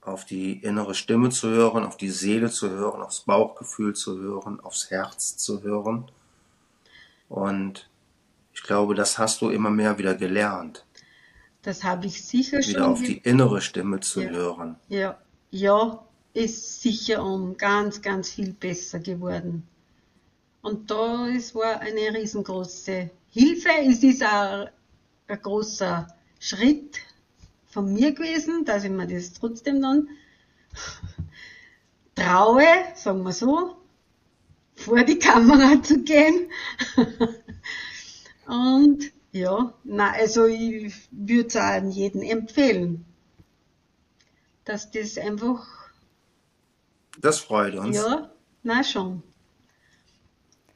auf 0.00 0.24
die 0.24 0.62
innere 0.62 0.94
Stimme 0.94 1.30
zu 1.30 1.48
hören, 1.48 1.84
auf 1.84 1.96
die 1.96 2.10
Seele 2.10 2.50
zu 2.50 2.70
hören, 2.70 3.02
aufs 3.02 3.22
Bauchgefühl 3.22 3.94
zu 3.94 4.18
hören, 4.18 4.60
aufs 4.60 4.90
Herz 4.90 5.36
zu 5.36 5.62
hören. 5.62 6.10
Und 7.28 7.90
ich 8.54 8.62
glaube, 8.62 8.94
das 8.94 9.18
hast 9.18 9.42
du 9.42 9.50
immer 9.50 9.70
mehr 9.70 9.98
wieder 9.98 10.14
gelernt. 10.14 10.86
Das 11.62 11.82
habe 11.82 12.06
ich 12.06 12.24
sicher 12.24 12.58
wieder 12.58 12.62
schon. 12.62 12.74
Wieder 12.74 12.88
auf 12.88 13.02
die 13.02 13.18
innere 13.18 13.60
Stimme 13.60 14.00
zu 14.00 14.22
ja. 14.22 14.30
hören. 14.30 14.76
Ja, 14.88 15.18
ja, 15.50 16.05
ist 16.36 16.82
sicher 16.82 17.24
um 17.24 17.56
ganz, 17.56 18.02
ganz 18.02 18.30
viel 18.30 18.52
besser 18.52 18.98
geworden. 18.98 19.66
Und 20.60 20.90
da 20.90 21.28
ist 21.28 21.54
war 21.54 21.80
eine 21.80 22.14
riesengroße 22.14 23.10
Hilfe. 23.30 23.70
Es 23.86 24.02
ist 24.02 24.22
auch 24.22 24.68
ein 25.28 25.42
großer 25.42 26.06
Schritt 26.38 26.98
von 27.68 27.90
mir 27.92 28.12
gewesen, 28.12 28.66
dass 28.66 28.84
ich 28.84 28.90
mir 28.90 29.06
das 29.06 29.32
trotzdem 29.32 29.80
dann 29.80 30.08
traue, 32.14 32.66
sagen 32.94 33.22
wir 33.22 33.32
so, 33.32 33.76
vor 34.74 35.04
die 35.04 35.18
Kamera 35.18 35.82
zu 35.82 36.02
gehen. 36.02 36.50
Und 38.46 39.10
ja, 39.32 39.72
na, 39.84 40.12
also 40.12 40.44
ich 40.46 40.92
würde 41.10 41.48
es 41.48 41.56
auch 41.56 41.82
jedem 41.90 42.20
empfehlen, 42.20 43.06
dass 44.66 44.90
das 44.90 45.16
einfach. 45.16 45.85
Das 47.20 47.40
freut 47.40 47.74
uns. 47.74 47.96
Ja, 47.96 48.30
na 48.62 48.84
schon. 48.84 49.22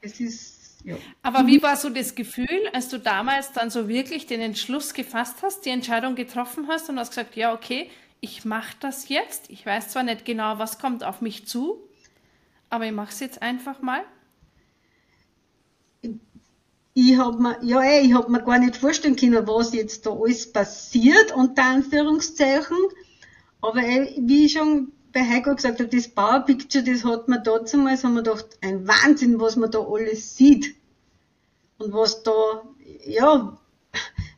Es 0.01 0.19
ist 0.19 0.61
ja. 0.83 0.95
Aber 1.21 1.45
wie 1.47 1.61
war 1.61 1.77
so 1.77 1.89
das 1.89 2.15
Gefühl, 2.15 2.69
als 2.73 2.89
du 2.89 2.99
damals 2.99 3.51
dann 3.53 3.69
so 3.69 3.87
wirklich 3.87 4.25
den 4.25 4.41
Entschluss 4.41 4.93
gefasst 4.93 5.37
hast, 5.43 5.65
die 5.65 5.69
Entscheidung 5.69 6.15
getroffen 6.15 6.67
hast 6.67 6.89
und 6.89 6.97
hast 6.97 7.09
gesagt, 7.09 7.35
ja, 7.35 7.53
okay, 7.53 7.89
ich 8.19 8.45
mache 8.45 8.75
das 8.79 9.09
jetzt. 9.09 9.49
Ich 9.49 9.65
weiß 9.65 9.89
zwar 9.89 10.03
nicht 10.03 10.25
genau, 10.25 10.57
was 10.59 10.79
kommt 10.79 11.03
auf 11.03 11.21
mich 11.21 11.47
zu, 11.47 11.87
aber 12.69 12.85
ich 12.85 12.91
mache 12.91 13.11
es 13.11 13.19
jetzt 13.19 13.41
einfach 13.41 13.81
mal. 13.81 14.01
Ich 16.93 17.17
habe 17.17 17.41
mir, 17.41 17.57
ja, 17.63 17.81
ey, 17.81 18.07
ich 18.07 18.13
hab 18.13 18.27
mir 18.29 18.43
gar 18.43 18.59
nicht 18.59 18.75
vorstellen 18.75 19.15
können, 19.15 19.47
was 19.47 19.73
jetzt 19.73 20.05
da 20.05 20.11
alles 20.11 20.51
passiert, 20.51 21.31
unter 21.31 21.63
Anführungszeichen. 21.63 22.77
Aber 23.61 23.81
ey, 23.81 24.15
wie 24.19 24.45
ich 24.45 24.53
schon 24.53 24.91
bei 25.11 25.21
Heiko 25.27 25.55
gesagt 25.55 25.79
habe, 25.79 25.89
das 25.89 26.07
Power 26.07 26.41
Picture, 26.41 26.83
das 26.83 27.03
hat 27.03 27.27
man 27.27 27.43
damals, 27.43 28.03
haben 28.03 28.13
wir 28.13 28.23
gedacht, 28.23 28.57
ein 28.61 28.87
Wahnsinn, 28.87 29.39
was 29.39 29.55
man 29.55 29.71
da 29.71 29.79
alles 29.79 30.35
sieht. 30.37 30.75
Und 31.77 31.93
was 31.93 32.23
da, 32.23 32.63
ja, 33.05 33.57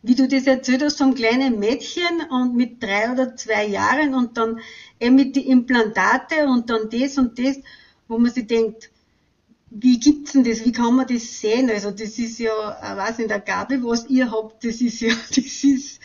wie 0.02 0.16
du 0.16 0.28
das 0.28 0.48
erzählt 0.48 0.84
hast, 0.84 0.98
so 0.98 1.06
ein 1.06 1.16
kleines 1.16 1.58
Mädchen 1.58 2.22
und 2.30 2.56
mit 2.56 2.82
drei 2.82 3.12
oder 3.12 3.36
zwei 3.36 3.66
Jahren 3.66 4.14
und 4.14 4.38
dann 4.38 4.60
eben 5.00 5.16
mit 5.16 5.36
die 5.36 5.48
Implantate 5.48 6.48
und 6.48 6.70
dann 6.70 6.90
das 6.90 7.18
und 7.18 7.40
das, 7.40 7.58
wo 8.08 8.18
man 8.18 8.32
sich 8.32 8.48
denkt, 8.48 8.90
wie 9.70 10.00
gibt's 10.00 10.34
denn 10.34 10.44
das? 10.44 10.64
Wie 10.66 10.72
kann 10.72 10.96
man 10.96 11.08
das 11.08 11.40
sehen? 11.40 11.70
Also 11.70 11.90
das 11.92 12.20
ist 12.20 12.38
ja, 12.38 12.52
ich 12.52 12.98
weiß 12.98 13.18
nicht, 13.18 13.32
der 13.32 13.40
Gabe, 13.40 13.84
was 13.84 14.08
ihr 14.08 14.30
habt, 14.30 14.64
das 14.64 14.82
ist 14.82 15.02
ja, 15.02 15.14
das 15.30 15.64
ist, 15.64 16.00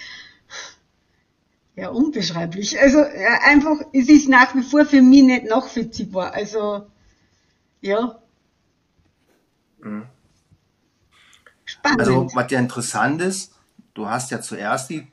ja, 1.78 1.90
unbeschreiblich. 1.90 2.80
Also 2.80 2.98
ja, 2.98 3.38
einfach, 3.44 3.76
es 3.92 4.08
ist 4.08 4.28
nach 4.28 4.52
wie 4.56 4.62
vor 4.62 4.84
für 4.84 5.00
mich 5.00 5.22
nicht 5.22 5.44
nachvollziehbar. 5.44 6.34
Also, 6.34 6.86
ja. 7.80 8.18
Mhm. 9.78 10.06
Spannend. 11.64 12.00
Also, 12.00 12.26
was 12.34 12.50
ja 12.50 12.58
interessant 12.58 13.22
ist, 13.22 13.52
du 13.94 14.08
hast 14.08 14.32
ja 14.32 14.40
zuerst 14.40 14.90
die, 14.90 15.06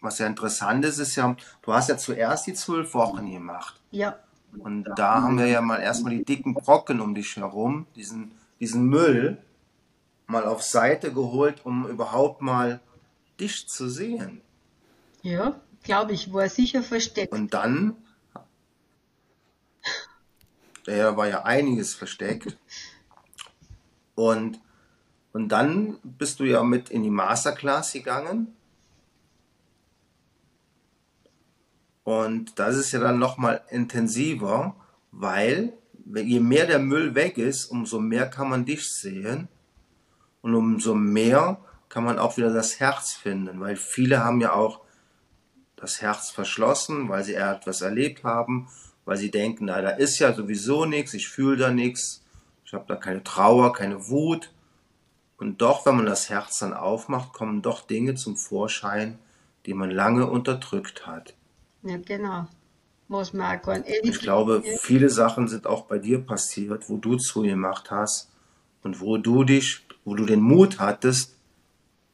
was 0.00 0.18
ja 0.18 0.26
interessant 0.26 0.86
ist, 0.86 0.98
ist 0.98 1.16
ja, 1.16 1.36
du 1.60 1.72
hast 1.74 1.90
ja 1.90 1.98
zuerst 1.98 2.46
die 2.46 2.54
zwölf 2.54 2.94
Wochen 2.94 3.30
gemacht. 3.30 3.78
Ja. 3.90 4.18
Und 4.58 4.84
da 4.96 5.20
haben 5.20 5.38
wir 5.38 5.48
ja 5.48 5.60
mal 5.60 5.80
erstmal 5.80 6.16
die 6.16 6.24
dicken 6.24 6.54
Brocken 6.54 7.00
um 7.00 7.14
dich 7.14 7.36
herum, 7.36 7.86
diesen, 7.94 8.32
diesen 8.58 8.86
Müll 8.86 9.36
mal 10.26 10.46
auf 10.46 10.62
Seite 10.62 11.12
geholt, 11.12 11.60
um 11.64 11.86
überhaupt 11.86 12.40
mal 12.40 12.80
dich 13.38 13.68
zu 13.68 13.90
sehen. 13.90 14.40
Ja, 15.22 15.60
glaube 15.82 16.12
ich, 16.12 16.32
war 16.32 16.48
sicher 16.48 16.82
versteckt. 16.82 17.32
Und 17.32 17.54
dann, 17.54 17.96
da 20.84 21.16
war 21.16 21.28
ja 21.28 21.44
einiges 21.44 21.94
versteckt. 21.94 22.56
Und, 24.14 24.60
und 25.32 25.48
dann 25.48 25.98
bist 26.02 26.40
du 26.40 26.44
ja 26.44 26.62
mit 26.62 26.90
in 26.90 27.02
die 27.02 27.10
Masterclass 27.10 27.92
gegangen. 27.92 28.54
Und 32.04 32.58
das 32.58 32.76
ist 32.76 32.90
ja 32.92 32.98
dann 32.98 33.20
nochmal 33.20 33.62
intensiver, 33.70 34.74
weil 35.12 35.72
je 36.04 36.40
mehr 36.40 36.66
der 36.66 36.80
Müll 36.80 37.14
weg 37.14 37.38
ist, 37.38 37.66
umso 37.66 38.00
mehr 38.00 38.28
kann 38.28 38.50
man 38.50 38.64
dich 38.64 38.92
sehen 38.92 39.48
und 40.40 40.54
umso 40.56 40.94
mehr 40.94 41.60
kann 41.88 42.04
man 42.04 42.18
auch 42.18 42.36
wieder 42.36 42.52
das 42.52 42.80
Herz 42.80 43.12
finden, 43.12 43.60
weil 43.60 43.76
viele 43.76 44.24
haben 44.24 44.40
ja 44.40 44.52
auch 44.52 44.81
das 45.82 46.00
Herz 46.00 46.30
verschlossen, 46.30 47.08
weil 47.08 47.24
sie 47.24 47.34
etwas 47.34 47.80
erlebt 47.80 48.22
haben, 48.22 48.68
weil 49.04 49.16
sie 49.16 49.32
denken, 49.32 49.64
na, 49.64 49.82
da 49.82 49.90
ist 49.90 50.20
ja 50.20 50.32
sowieso 50.32 50.84
nichts, 50.84 51.12
ich 51.12 51.28
fühle 51.28 51.56
da 51.56 51.70
nichts, 51.72 52.22
ich 52.64 52.72
habe 52.72 52.84
da 52.86 52.94
keine 52.94 53.24
Trauer, 53.24 53.72
keine 53.72 54.08
Wut. 54.08 54.52
Und 55.38 55.60
doch, 55.60 55.84
wenn 55.84 55.96
man 55.96 56.06
das 56.06 56.30
Herz 56.30 56.60
dann 56.60 56.72
aufmacht, 56.72 57.32
kommen 57.32 57.62
doch 57.62 57.84
Dinge 57.84 58.14
zum 58.14 58.36
Vorschein, 58.36 59.18
die 59.66 59.74
man 59.74 59.90
lange 59.90 60.30
unterdrückt 60.30 61.04
hat. 61.04 61.34
Ja, 61.82 61.96
genau. 61.96 62.46
Was 63.08 63.32
man 63.32 63.60
auch 63.60 63.84
ich 63.84 64.20
glaube, 64.20 64.62
viele 64.78 65.10
Sachen 65.10 65.48
sind 65.48 65.66
auch 65.66 65.86
bei 65.86 65.98
dir 65.98 66.20
passiert, 66.20 66.88
wo 66.88 66.96
du 66.96 67.16
zugemacht 67.16 67.90
hast 67.90 68.30
und 68.84 69.00
wo 69.00 69.18
du 69.18 69.42
dich, 69.42 69.84
wo 70.04 70.14
du 70.14 70.26
den 70.26 70.40
Mut 70.40 70.78
hattest, 70.78 71.34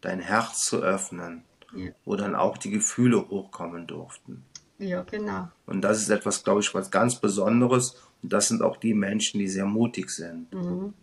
dein 0.00 0.20
Herz 0.20 0.64
zu 0.64 0.78
öffnen 0.78 1.44
ja. 1.74 1.90
wo 2.04 2.16
dann 2.16 2.34
auch 2.34 2.58
die 2.58 2.70
Gefühle 2.70 3.28
hochkommen 3.28 3.86
durften. 3.86 4.44
Ja, 4.78 5.02
genau. 5.02 5.48
Und 5.66 5.82
das 5.82 6.00
ist 6.00 6.08
etwas, 6.08 6.44
glaube 6.44 6.60
ich, 6.60 6.72
was 6.72 6.90
ganz 6.90 7.16
Besonderes. 7.16 7.96
Und 8.22 8.32
das 8.32 8.48
sind 8.48 8.62
auch 8.62 8.76
die 8.76 8.94
Menschen, 8.94 9.40
die 9.40 9.48
sehr 9.48 9.66
mutig 9.66 10.10
sind. 10.10 10.52
Mhm. 10.52 10.94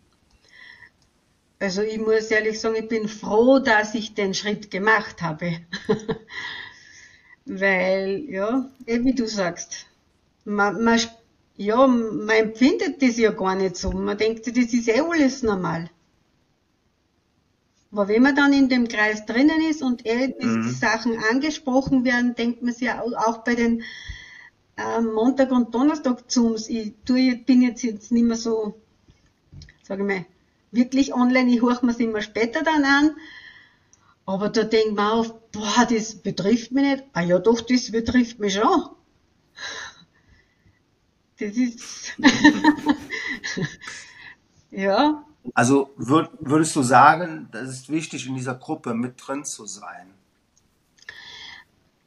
Also 1.60 1.81
ich 1.81 1.98
muss 1.98 2.31
ehrlich 2.31 2.60
sagen, 2.60 2.75
ich 2.75 2.88
bin 2.88 3.07
froh, 3.07 3.60
dass 3.60 3.95
ich 3.95 4.13
den 4.13 4.34
Schritt 4.34 4.72
gemacht 4.72 5.22
habe. 5.22 5.60
Weil, 7.45 8.25
ja, 8.27 8.69
wie 8.86 9.13
du 9.13 9.27
sagst, 9.27 9.86
man, 10.45 10.84
man, 10.84 11.00
ja, 11.55 11.88
man 11.88 12.29
empfindet 12.29 13.01
das 13.01 13.17
ja 13.17 13.31
gar 13.31 13.55
nicht 13.55 13.77
so. 13.77 13.91
Man 13.91 14.17
denkt, 14.17 14.48
das 14.48 14.74
ist 14.74 14.88
eh 14.88 15.00
alles 15.00 15.43
normal. 15.43 15.89
Aber 17.95 18.09
wenn 18.09 18.23
man 18.23 18.35
dann 18.35 18.51
in 18.51 18.67
dem 18.67 18.89
Kreis 18.89 19.25
drinnen 19.25 19.61
ist 19.69 19.81
und 19.81 20.05
eh 20.05 20.27
die 20.27 20.45
mhm. 20.45 20.69
Sachen 20.69 21.17
angesprochen 21.31 22.03
werden, 22.03 22.35
denkt 22.35 22.61
man 22.61 22.73
sich 22.73 22.87
ja 22.87 23.01
auch 23.01 23.37
bei 23.45 23.55
den 23.55 23.83
äh, 24.75 24.99
Montag- 24.99 25.53
und 25.53 25.73
Donnerstag-Zooms, 25.73 26.67
ich 26.67 26.93
tue, 27.05 27.37
bin 27.37 27.61
jetzt, 27.61 27.83
jetzt 27.83 28.11
nicht 28.11 28.25
mehr 28.25 28.35
so, 28.35 28.81
sage 29.81 30.01
ich 30.01 30.07
mal, 30.09 30.25
wirklich 30.71 31.13
online, 31.13 31.49
ich 31.49 31.61
horche 31.61 31.85
mir 31.85 31.93
es 31.93 31.99
immer 31.99 32.19
später 32.19 32.63
dann 32.63 32.83
an, 32.83 33.15
aber 34.25 34.49
da 34.49 34.65
denkt 34.65 34.97
man 34.97 35.11
auf, 35.11 35.33
boah, 35.51 35.87
das 35.89 36.15
betrifft 36.15 36.73
mich 36.73 36.83
nicht. 36.83 37.03
Ah 37.13 37.21
ja, 37.21 37.39
doch, 37.39 37.61
das 37.61 37.91
betrifft 37.91 38.39
mich 38.39 38.55
schon. 38.55 38.89
Das 41.39 41.55
ist, 41.55 42.11
ja. 44.71 45.25
Also 45.53 45.91
würd, 45.97 46.29
würdest 46.39 46.75
du 46.75 46.81
sagen, 46.81 47.47
das 47.51 47.69
ist 47.69 47.89
wichtig, 47.89 48.27
in 48.27 48.35
dieser 48.35 48.55
Gruppe 48.55 48.93
mit 48.93 49.15
drin 49.25 49.45
zu 49.45 49.65
sein? 49.65 50.13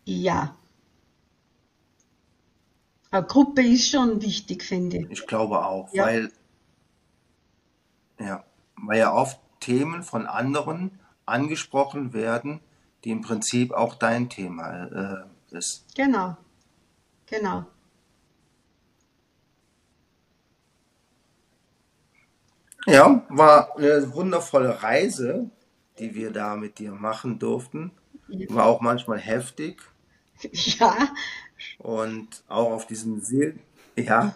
Ja. 0.05 0.57
Eine 3.11 3.27
Gruppe 3.27 3.63
ist 3.63 3.91
schon 3.91 4.21
wichtig, 4.21 4.63
finde 4.63 4.99
ich. 4.99 5.11
Ich 5.11 5.27
glaube 5.27 5.65
auch, 5.65 5.93
ja. 5.93 6.05
weil, 6.05 6.33
ja, 8.19 8.45
weil 8.77 8.99
ja 8.99 9.13
oft 9.13 9.41
Themen 9.61 10.03
von 10.03 10.27
anderen 10.27 10.99
angesprochen 11.25 12.13
werden, 12.13 12.61
die 13.05 13.11
im 13.11 13.23
Prinzip 13.23 13.73
auch 13.73 13.95
dein 13.95 14.29
Thema 14.29 15.27
äh, 15.51 15.57
ist. 15.57 15.85
Genau, 15.95 16.37
genau. 17.27 17.65
Ja, 22.89 23.23
war 23.29 23.77
eine 23.77 24.15
wundervolle 24.15 24.83
Reise, 24.83 25.51
die 25.99 26.15
wir 26.15 26.31
da 26.31 26.57
mit 26.57 26.79
dir 26.79 26.93
machen 26.93 27.39
durften. 27.39 27.91
War 28.49 28.65
auch 28.65 28.81
manchmal 28.81 29.19
heftig. 29.19 29.83
Ja. 30.41 30.97
Und 31.79 32.43
auch 32.49 32.73
auf 32.73 32.87
diesem 32.87 33.21
Seelen, 33.21 33.61
ja. 33.97 34.35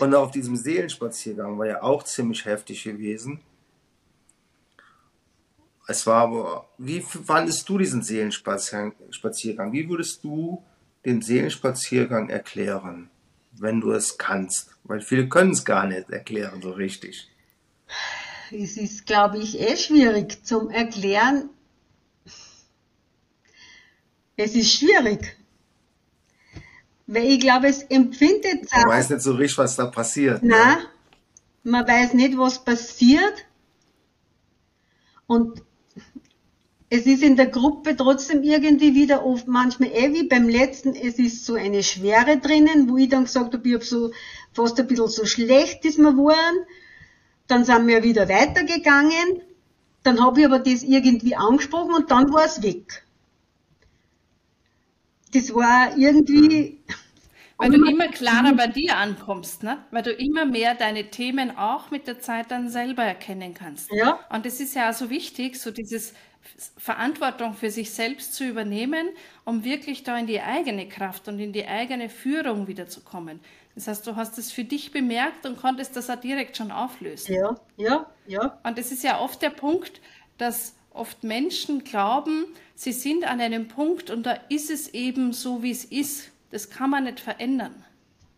Und 0.00 0.14
auf 0.14 0.30
diesem 0.30 0.56
Seelenspaziergang 0.56 1.58
war 1.58 1.66
ja 1.66 1.82
auch 1.82 2.02
ziemlich 2.02 2.44
heftig 2.44 2.82
gewesen. 2.82 3.40
Es 5.86 6.06
war 6.06 6.22
aber, 6.22 6.68
wie 6.78 7.00
fandest 7.00 7.68
du 7.68 7.78
diesen 7.78 8.02
Seelenspaziergang? 8.02 9.72
Wie 9.72 9.88
würdest 9.88 10.24
du 10.24 10.64
den 11.04 11.22
Seelenspaziergang 11.22 12.30
erklären, 12.30 13.10
wenn 13.60 13.80
du 13.80 13.92
es 13.92 14.18
kannst? 14.18 14.70
Weil 14.84 15.00
viele 15.00 15.28
können 15.28 15.52
es 15.52 15.64
gar 15.64 15.86
nicht 15.86 16.10
erklären 16.10 16.62
so 16.62 16.72
richtig. 16.72 17.28
Es 18.50 18.76
ist, 18.76 19.06
glaube 19.06 19.38
ich, 19.38 19.60
eh 19.60 19.76
schwierig 19.76 20.44
zum 20.44 20.70
Erklären. 20.70 21.50
Es 24.36 24.54
ist 24.54 24.72
schwierig. 24.72 25.36
Weil 27.06 27.24
ich 27.24 27.40
glaube, 27.40 27.68
es 27.68 27.82
empfindet 27.82 28.70
Man 28.72 28.88
weiß 28.88 29.10
nicht 29.10 29.22
so 29.22 29.32
richtig, 29.32 29.58
was 29.58 29.76
da 29.76 29.86
passiert. 29.86 30.42
Nein, 30.42 30.78
ne? 30.78 30.86
man 31.64 31.86
weiß 31.86 32.14
nicht, 32.14 32.36
was 32.38 32.64
passiert. 32.64 33.46
Und 35.26 35.62
es 36.90 37.04
ist 37.04 37.22
in 37.22 37.36
der 37.36 37.48
Gruppe 37.48 37.96
trotzdem 37.96 38.42
irgendwie 38.42 38.94
wieder 38.94 39.24
oft 39.24 39.46
manchmal 39.46 39.90
eh 39.90 40.14
wie 40.14 40.26
beim 40.26 40.48
letzten, 40.48 40.94
es 40.94 41.18
ist 41.18 41.44
so 41.44 41.54
eine 41.54 41.82
Schwere 41.82 42.38
drinnen, 42.38 42.88
wo 42.88 42.96
ich 42.96 43.10
dann 43.10 43.24
gesagt 43.24 43.52
habe, 43.52 43.68
ich 43.68 43.74
habe 43.74 43.84
so 43.84 44.10
fast 44.52 44.80
ein 44.80 44.86
bisschen 44.86 45.08
so 45.08 45.26
schlecht 45.26 45.84
ist 45.84 45.98
mir 45.98 46.12
geworden. 46.12 46.66
Dann 47.46 47.64
sind 47.64 47.86
wir 47.86 48.02
wieder 48.02 48.28
weitergegangen. 48.28 49.42
Dann 50.02 50.22
habe 50.24 50.40
ich 50.40 50.46
aber 50.46 50.58
das 50.58 50.82
irgendwie 50.82 51.34
angesprochen 51.36 51.94
und 51.94 52.10
dann 52.10 52.32
war 52.32 52.44
es 52.44 52.62
weg. 52.62 53.04
Das 55.32 55.54
war 55.54 55.96
irgendwie. 55.96 56.80
Weil 57.58 57.70
du 57.70 57.84
immer 57.84 58.08
klarer 58.08 58.54
bei 58.54 58.68
dir 58.68 58.96
ankommst, 58.96 59.64
ne? 59.64 59.84
Weil 59.90 60.02
du 60.02 60.12
immer 60.12 60.46
mehr 60.46 60.74
deine 60.74 61.10
Themen 61.10 61.56
auch 61.56 61.90
mit 61.90 62.06
der 62.06 62.20
Zeit 62.20 62.50
dann 62.50 62.70
selber 62.70 63.02
erkennen 63.02 63.52
kannst. 63.52 63.90
Ja. 63.90 64.20
Und 64.30 64.46
das 64.46 64.60
ist 64.60 64.76
ja 64.76 64.90
auch 64.90 64.94
so 64.94 65.10
wichtig, 65.10 65.58
so 65.58 65.72
dieses 65.72 66.14
Verantwortung 66.76 67.54
für 67.54 67.70
sich 67.70 67.90
selbst 67.90 68.34
zu 68.34 68.44
übernehmen, 68.44 69.08
um 69.44 69.64
wirklich 69.64 70.02
da 70.02 70.18
in 70.18 70.26
die 70.26 70.40
eigene 70.40 70.88
Kraft 70.88 71.28
und 71.28 71.38
in 71.38 71.52
die 71.52 71.66
eigene 71.66 72.08
Führung 72.08 72.66
wiederzukommen. 72.66 73.40
Das 73.74 73.86
heißt, 73.86 74.06
du 74.06 74.16
hast 74.16 74.38
es 74.38 74.50
für 74.50 74.64
dich 74.64 74.90
bemerkt 74.90 75.46
und 75.46 75.60
konntest 75.60 75.94
das 75.94 76.10
auch 76.10 76.16
direkt 76.16 76.56
schon 76.56 76.72
auflösen. 76.72 77.34
Ja, 77.34 77.56
ja, 77.76 78.06
ja. 78.26 78.58
Und 78.64 78.78
es 78.78 78.90
ist 78.90 79.04
ja 79.04 79.20
oft 79.20 79.40
der 79.40 79.50
Punkt, 79.50 80.00
dass 80.36 80.74
oft 80.90 81.22
Menschen 81.22 81.84
glauben, 81.84 82.46
sie 82.74 82.92
sind 82.92 83.24
an 83.24 83.40
einem 83.40 83.68
Punkt 83.68 84.10
und 84.10 84.24
da 84.24 84.32
ist 84.48 84.70
es 84.70 84.88
eben 84.94 85.32
so, 85.32 85.62
wie 85.62 85.70
es 85.70 85.84
ist. 85.84 86.30
Das 86.50 86.70
kann 86.70 86.90
man 86.90 87.04
nicht 87.04 87.20
verändern. 87.20 87.84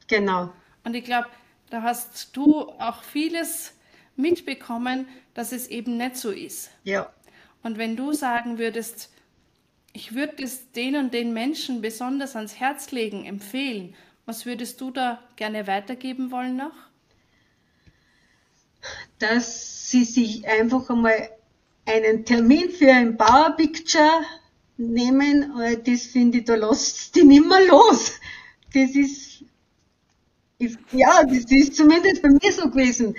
Genau. 0.08 0.52
Und 0.84 0.94
ich 0.94 1.04
glaube, 1.04 1.28
da 1.70 1.82
hast 1.82 2.36
du 2.36 2.68
auch 2.78 3.02
vieles 3.02 3.72
mitbekommen, 4.16 5.08
dass 5.34 5.52
es 5.52 5.68
eben 5.68 5.96
nicht 5.96 6.16
so 6.16 6.30
ist. 6.30 6.70
Ja. 6.84 7.10
Und 7.62 7.78
wenn 7.78 7.96
du 7.96 8.12
sagen 8.12 8.58
würdest, 8.58 9.10
ich 9.92 10.14
würde 10.14 10.42
es 10.42 10.70
den 10.72 10.96
und 10.96 11.12
den 11.12 11.32
Menschen 11.32 11.80
besonders 11.80 12.36
ans 12.36 12.58
Herz 12.58 12.90
legen, 12.90 13.24
empfehlen, 13.24 13.94
was 14.24 14.46
würdest 14.46 14.80
du 14.80 14.90
da 14.90 15.20
gerne 15.36 15.66
weitergeben 15.66 16.30
wollen 16.30 16.56
noch? 16.56 16.72
Dass 19.18 19.90
sie 19.90 20.04
sich 20.04 20.46
einfach 20.46 20.88
einmal 20.88 21.30
einen 21.84 22.24
Termin 22.24 22.70
für 22.70 22.92
ein 22.92 23.16
Power 23.16 23.50
Picture 23.56 24.24
nehmen, 24.76 25.52
das 25.84 26.06
finde 26.06 26.38
ich, 26.38 26.44
da 26.44 26.54
lasst 26.54 27.14
die 27.14 27.24
nicht 27.24 27.46
mehr 27.46 27.66
los. 27.66 28.12
Das 28.72 28.90
ist, 28.94 29.44
ist, 30.58 30.78
ja, 30.92 31.24
das 31.24 31.44
ist 31.50 31.76
zumindest 31.76 32.22
bei 32.22 32.28
mir 32.30 32.52
so 32.52 32.70
gewesen. 32.70 33.16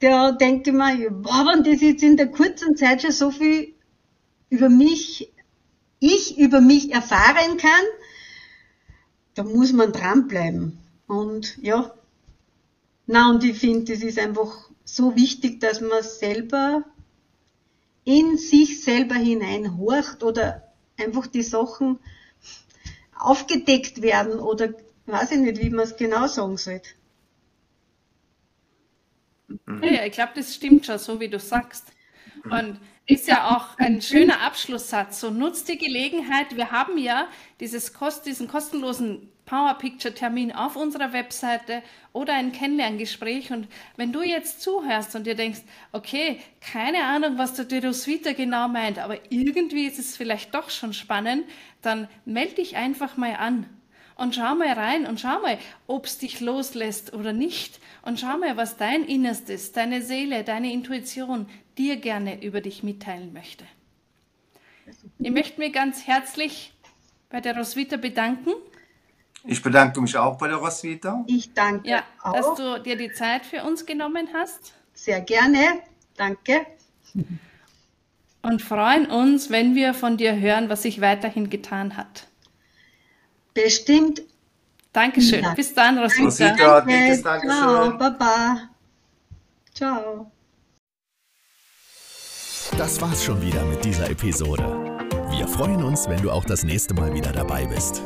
Da 0.00 0.32
denke 0.32 0.70
ich 0.70 0.76
mir, 0.76 1.10
boah, 1.10 1.46
wenn 1.46 1.62
das 1.62 1.82
jetzt 1.82 2.02
in 2.02 2.16
der 2.16 2.30
kurzen 2.30 2.76
Zeit 2.76 3.02
schon 3.02 3.12
so 3.12 3.30
viel 3.30 3.75
über 4.48 4.68
mich, 4.68 5.32
ich 5.98 6.38
über 6.38 6.60
mich 6.60 6.92
erfahren 6.92 7.56
kann, 7.56 7.84
da 9.34 9.44
muss 9.44 9.72
man 9.72 9.92
dranbleiben. 9.92 10.78
Und 11.06 11.58
ja, 11.62 11.94
na 13.06 13.30
und 13.30 13.44
ich 13.44 13.58
finde, 13.58 13.92
das 13.92 14.02
ist 14.02 14.18
einfach 14.18 14.70
so 14.84 15.14
wichtig, 15.14 15.60
dass 15.60 15.80
man 15.80 16.02
selber 16.02 16.84
in 18.04 18.36
sich 18.38 18.84
selber 18.84 19.16
hineinhorcht 19.16 20.22
oder 20.22 20.72
einfach 20.96 21.26
die 21.26 21.42
Sachen 21.42 21.98
aufgedeckt 23.18 24.00
werden 24.02 24.38
oder 24.38 24.74
weiß 25.06 25.32
ich 25.32 25.38
nicht, 25.38 25.62
wie 25.62 25.70
man 25.70 25.84
es 25.84 25.96
genau 25.96 26.26
sagen 26.26 26.56
sollte. 26.56 26.88
Ja, 29.82 30.04
ich 30.04 30.12
glaube, 30.12 30.32
das 30.34 30.54
stimmt 30.54 30.86
schon, 30.86 30.98
so 30.98 31.20
wie 31.20 31.28
du 31.28 31.38
sagst. 31.38 31.86
Und 32.44 32.80
ist 33.06 33.28
ja 33.28 33.56
auch 33.56 33.78
ein 33.78 34.02
schöner 34.02 34.40
Abschlusssatz. 34.40 35.20
So 35.20 35.30
nutzt 35.30 35.68
die 35.68 35.78
Gelegenheit. 35.78 36.56
Wir 36.56 36.72
haben 36.72 36.98
ja 36.98 37.28
dieses 37.60 37.92
Kost, 37.92 38.26
diesen 38.26 38.48
kostenlosen 38.48 39.30
Power 39.44 39.74
Picture 39.74 40.12
Termin 40.12 40.50
auf 40.50 40.74
unserer 40.74 41.12
Webseite 41.12 41.82
oder 42.12 42.34
ein 42.34 42.50
Kennenlerngespräch. 42.50 43.52
Und 43.52 43.68
wenn 43.96 44.12
du 44.12 44.22
jetzt 44.22 44.60
zuhörst 44.60 45.14
und 45.14 45.24
dir 45.24 45.36
denkst, 45.36 45.60
okay, 45.92 46.40
keine 46.60 47.04
Ahnung, 47.04 47.38
was 47.38 47.54
der 47.54 47.64
Dedosvita 47.64 48.32
genau 48.32 48.66
meint, 48.66 48.98
aber 48.98 49.18
irgendwie 49.30 49.86
ist 49.86 50.00
es 50.00 50.16
vielleicht 50.16 50.52
doch 50.52 50.70
schon 50.70 50.92
spannend, 50.92 51.44
dann 51.82 52.08
melde 52.24 52.56
dich 52.56 52.76
einfach 52.76 53.16
mal 53.16 53.36
an 53.36 53.66
und 54.16 54.34
schau 54.34 54.56
mal 54.56 54.72
rein 54.72 55.06
und 55.06 55.20
schau 55.20 55.40
mal, 55.40 55.58
ob 55.86 56.06
es 56.06 56.18
dich 56.18 56.40
loslässt 56.40 57.12
oder 57.12 57.32
nicht. 57.32 57.78
Und 58.02 58.18
schau 58.18 58.38
mal, 58.38 58.56
was 58.56 58.76
dein 58.76 59.04
Innerstes, 59.04 59.72
deine 59.72 60.02
Seele, 60.02 60.42
deine 60.42 60.72
Intuition 60.72 61.46
dir 61.78 61.96
gerne 61.96 62.42
über 62.42 62.60
dich 62.60 62.82
mitteilen 62.82 63.32
möchte. 63.32 63.64
Ich 65.18 65.30
möchte 65.30 65.60
mich 65.60 65.72
ganz 65.72 66.06
herzlich 66.06 66.72
bei 67.30 67.40
der 67.40 67.56
Roswitha 67.56 67.96
bedanken. 67.96 68.50
Ich 69.44 69.62
bedanke 69.62 70.00
mich 70.00 70.16
auch 70.16 70.38
bei 70.38 70.48
der 70.48 70.56
Roswitha. 70.56 71.24
Ich 71.26 71.54
danke 71.54 71.88
ja, 71.88 72.02
auch. 72.22 72.32
dass 72.32 72.54
du 72.56 72.82
dir 72.82 72.96
die 72.96 73.12
Zeit 73.12 73.46
für 73.46 73.62
uns 73.62 73.86
genommen 73.86 74.28
hast. 74.34 74.74
Sehr 74.94 75.20
gerne. 75.20 75.80
Danke. 76.16 76.66
Und 78.42 78.62
freuen 78.62 79.06
uns, 79.06 79.50
wenn 79.50 79.74
wir 79.74 79.94
von 79.94 80.16
dir 80.16 80.36
hören, 80.36 80.68
was 80.68 80.82
sich 80.82 81.00
weiterhin 81.00 81.50
getan 81.50 81.96
hat. 81.96 82.26
Bestimmt. 83.54 84.22
Dankeschön. 84.92 85.42
Ja. 85.42 85.54
Bis 85.54 85.74
dann, 85.74 85.98
Rosita. 85.98 86.24
Rosita, 86.24 86.80
Danke. 86.80 87.22
Dankeschön. 87.22 87.50
Ciao, 87.50 87.98
Baba. 87.98 88.70
Ciao. 89.74 90.32
Das 92.72 93.00
war's 93.00 93.24
schon 93.24 93.40
wieder 93.40 93.64
mit 93.64 93.84
dieser 93.84 94.10
Episode. 94.10 94.62
Wir 95.30 95.48
freuen 95.48 95.82
uns, 95.82 96.08
wenn 96.08 96.20
du 96.20 96.30
auch 96.30 96.44
das 96.44 96.62
nächste 96.62 96.94
Mal 96.94 97.14
wieder 97.14 97.32
dabei 97.32 97.64
bist. 97.66 98.02